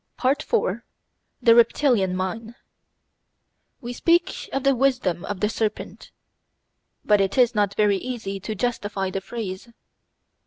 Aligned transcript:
§4 0.41 0.83
The 1.43 1.53
Reptilian 1.53 2.15
Mind 2.15 2.55
We 3.81 3.93
speak 3.93 4.49
of 4.51 4.63
the 4.63 4.73
wisdom 4.75 5.23
of 5.25 5.41
the 5.41 5.47
serpent; 5.47 6.09
but 7.05 7.21
it 7.21 7.37
is 7.37 7.53
not 7.53 7.75
very 7.75 7.97
easy 7.97 8.39
to 8.39 8.55
justify 8.55 9.11
the 9.11 9.21
phrase. 9.21 9.69